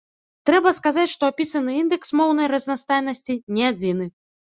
Трэба 0.49 0.71
сказаць, 0.77 1.11
што 1.15 1.29
апісаны 1.35 1.77
індэкс 1.83 2.09
моўнай 2.23 2.53
разнастайнасці 2.57 3.41
не 3.59 3.73
адзіны. 3.73 4.15